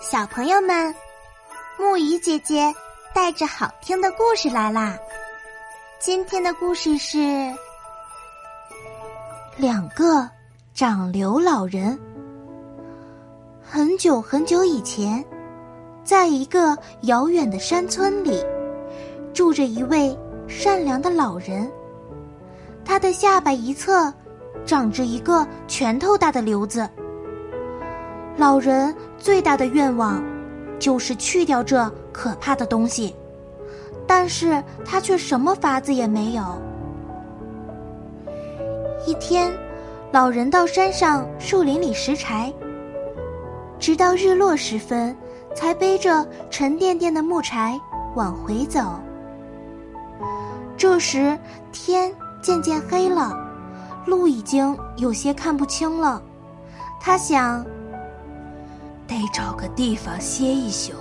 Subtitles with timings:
[0.00, 0.94] 小朋友们，
[1.76, 2.72] 木鱼姐姐
[3.12, 4.96] 带着好听的故事来啦！
[5.98, 7.18] 今天的故事是
[9.56, 10.28] 两个
[10.72, 11.98] 长瘤老人。
[13.60, 15.22] 很久很久以前，
[16.04, 18.40] 在一个遥远的山村里，
[19.34, 21.68] 住着一位善良的老人。
[22.84, 24.14] 他的下巴一侧
[24.64, 26.88] 长着一个拳头大的瘤子。
[28.38, 30.22] 老人最大的愿望，
[30.78, 33.12] 就是去掉这可怕的东西，
[34.06, 36.44] 但是他却什么法子也没有。
[39.04, 39.52] 一天，
[40.12, 42.52] 老人到山上树林里拾柴，
[43.76, 45.16] 直到日落时分，
[45.52, 47.76] 才背着沉甸甸的木柴
[48.14, 49.00] 往回走。
[50.76, 51.36] 这时
[51.72, 53.36] 天渐渐黑了，
[54.06, 56.22] 路已经有些看不清了。
[57.00, 57.66] 他想。
[59.08, 60.92] 得找个地方歇一宿。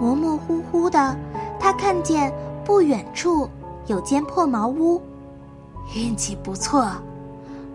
[0.00, 1.16] 模模糊糊的，
[1.60, 2.32] 他看见
[2.64, 3.48] 不远处
[3.86, 5.00] 有间破茅屋，
[5.94, 6.90] 运气不错。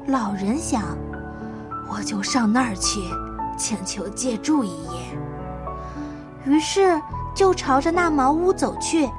[0.08, 0.98] 老人想，
[1.90, 3.00] 我就上那儿去，
[3.58, 5.00] 请求借住一夜。
[6.46, 7.00] 于是
[7.36, 9.10] 就朝着那茅屋走去。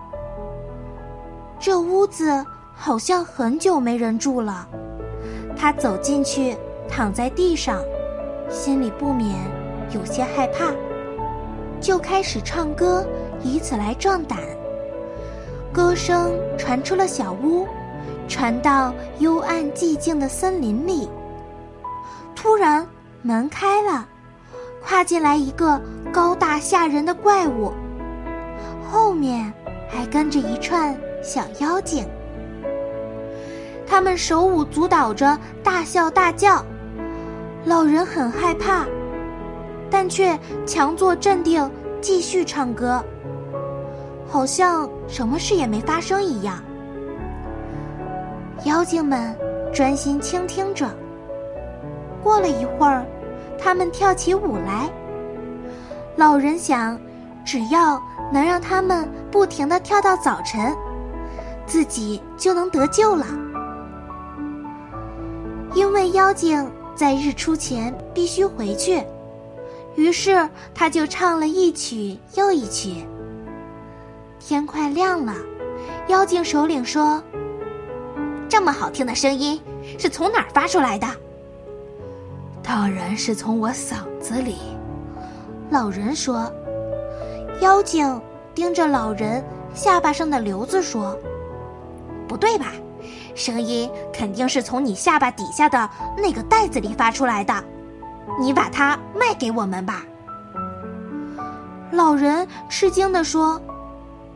[1.60, 4.66] 这屋子好像很久没人住了。
[5.56, 6.56] 他走进去，
[6.88, 7.80] 躺在地上。
[8.48, 9.36] 心里不免
[9.90, 10.72] 有些害怕，
[11.80, 13.06] 就开始唱歌，
[13.42, 14.38] 以此来壮胆。
[15.72, 17.66] 歌声传出了小屋，
[18.26, 21.08] 传到幽暗寂静的森林里。
[22.34, 22.86] 突然，
[23.22, 24.06] 门开了，
[24.82, 25.80] 跨进来一个
[26.12, 27.72] 高大吓人的怪物，
[28.90, 29.52] 后面
[29.88, 32.06] 还跟着一串小妖精。
[33.86, 36.64] 他们手舞足蹈着，大笑大叫。
[37.68, 38.86] 老人很害怕，
[39.90, 43.04] 但却强作镇定，继续唱歌，
[44.26, 46.64] 好像什么事也没发生一样。
[48.64, 49.36] 妖精们
[49.70, 50.88] 专心倾听着。
[52.22, 53.04] 过了一会儿，
[53.58, 54.90] 他们跳起舞来。
[56.16, 56.98] 老人想，
[57.44, 60.74] 只要能让他们不停的跳到早晨，
[61.66, 63.26] 自己就能得救了，
[65.74, 66.66] 因为妖精。
[66.98, 69.00] 在日出前必须回去，
[69.94, 73.06] 于是他就唱了一曲又一曲。
[74.40, 75.36] 天快亮了，
[76.08, 77.22] 妖精首领说
[78.50, 79.60] ：“这么好听的声音
[79.96, 81.06] 是从哪儿发出来的
[82.64, 84.56] ？”“当然是从我嗓子里。”
[85.70, 86.52] 老人说。
[87.60, 88.20] 妖精
[88.54, 89.44] 盯着老人
[89.74, 91.16] 下巴上的瘤子说
[92.28, 92.72] ：“不对吧？”
[93.38, 97.54] 声音肯定是从你下巴底下的那个袋子里发出来的，
[98.40, 100.02] 你把它卖给我们吧。
[101.92, 103.60] 老人吃惊地说：“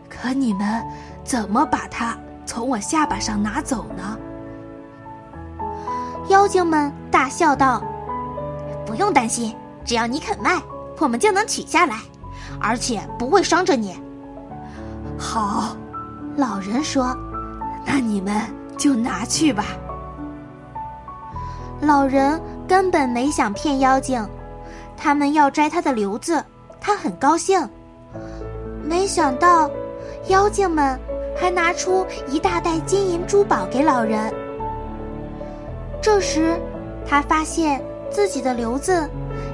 [0.09, 0.83] 可你们
[1.25, 4.17] 怎么把它从我下巴上拿走呢？”
[6.31, 7.83] 妖精们大笑道
[8.87, 9.55] ：“不用担心，
[9.85, 10.63] 只要你肯卖，
[11.01, 11.97] 我们就能取下来，
[12.61, 14.01] 而且不会伤着你。”
[15.19, 15.77] 好，
[16.37, 17.17] 老人说
[17.85, 18.33] ：“那你们。”
[18.83, 19.67] 就拿去吧。
[21.81, 24.29] 老人根本没想骗妖精，
[24.97, 26.45] 他们要摘他的瘤子，
[26.81, 27.65] 他很高兴。
[28.83, 29.71] 没想到，
[30.27, 30.99] 妖精们
[31.37, 34.35] 还拿出一大袋金银珠宝给老人。
[36.01, 36.61] 这时，
[37.07, 39.09] 他发现自己的瘤子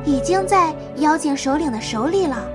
[0.06, 2.48] 已经在妖精首领的手里了，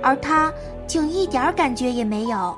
[0.00, 0.52] 而他
[0.86, 2.56] 竟一点感觉也没有。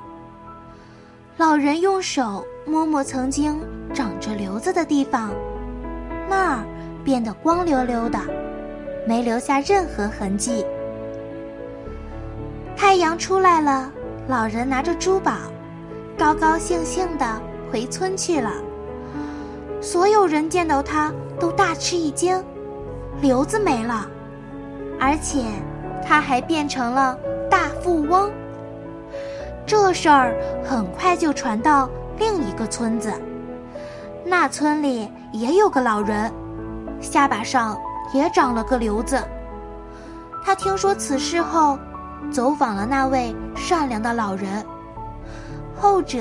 [1.37, 2.45] 老人用手。
[2.67, 3.61] 摸摸曾经
[3.93, 5.31] 长着瘤子的地方，
[6.27, 6.63] 那儿
[7.03, 8.19] 变得光溜溜的，
[9.07, 10.65] 没留下任何痕迹。
[12.75, 13.91] 太阳出来了，
[14.27, 15.33] 老人拿着珠宝，
[16.17, 17.39] 高高兴兴的
[17.71, 18.51] 回村去了。
[19.79, 22.43] 所有人见到他都大吃一惊，
[23.21, 24.07] 瘤子没了，
[24.99, 25.43] 而且
[26.03, 27.15] 他还变成了
[27.47, 28.31] 大富翁。
[29.67, 31.87] 这事儿很快就传到。
[32.17, 33.13] 另一个村子，
[34.25, 36.31] 那村里也有个老人，
[37.01, 37.77] 下巴上
[38.13, 39.21] 也长了个瘤子。
[40.43, 41.77] 他听说此事后，
[42.31, 44.65] 走访了那位善良的老人。
[45.75, 46.19] 后者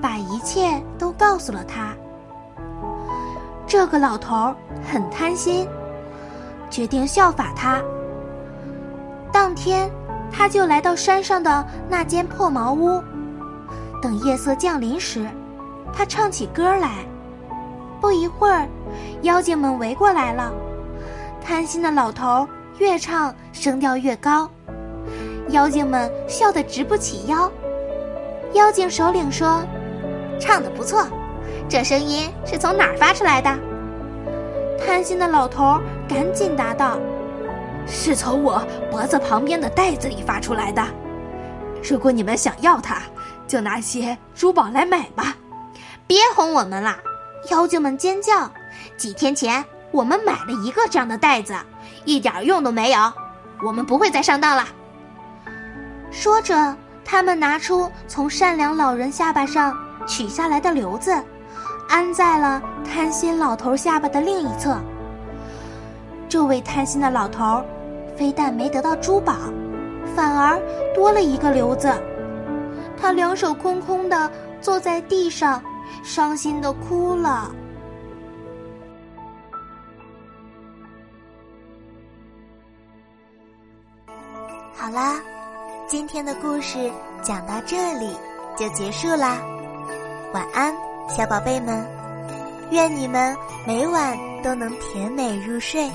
[0.00, 1.94] 把一切都告诉了他。
[3.66, 4.54] 这个老头
[4.90, 5.68] 很贪心，
[6.70, 7.82] 决定效法他。
[9.32, 9.90] 当天，
[10.30, 13.02] 他就来到山上的那间破茅屋。
[14.04, 15.26] 等夜色降临时，
[15.90, 17.06] 他唱起歌来。
[18.02, 18.68] 不一会儿，
[19.22, 20.52] 妖精们围过来了。
[21.40, 22.46] 贪心的老头
[22.76, 24.46] 越唱声调越高，
[25.48, 27.50] 妖精们笑得直不起腰。
[28.52, 29.62] 妖精首领说
[30.38, 31.06] ：“唱的不错，
[31.66, 33.58] 这声音是从哪儿发出来的？”
[34.86, 36.98] 贪心的老头赶紧答道
[37.88, 40.84] ：“是从我脖子旁边的袋子里发出来的。
[41.82, 43.00] 如果你们想要它，
[43.46, 45.36] 就拿些珠宝来买吧。”
[46.06, 46.98] 别哄我们啦！
[47.50, 48.50] 妖精们尖叫。
[48.96, 51.54] 几天前我们买了一个这样的袋子，
[52.04, 53.12] 一点用都没有。
[53.62, 54.66] 我们不会再上当了。
[56.10, 59.76] 说着，他们拿出从善良老人下巴上
[60.06, 61.10] 取下来的瘤子，
[61.88, 64.78] 安在了贪心老头下巴的另一侧。
[66.28, 67.64] 这位贪心的老头，
[68.16, 69.34] 非但没得到珠宝，
[70.14, 70.60] 反而
[70.94, 71.90] 多了一个瘤子。
[73.00, 74.30] 他两手空空的
[74.60, 75.62] 坐在地上。
[76.02, 77.54] 伤心的哭了。
[84.74, 85.20] 好啦，
[85.86, 86.90] 今天的故事
[87.22, 88.14] 讲到这里
[88.56, 89.38] 就结束啦。
[90.32, 90.74] 晚安，
[91.08, 91.86] 小宝贝们，
[92.70, 93.36] 愿你们
[93.66, 95.90] 每晚都能甜美入睡。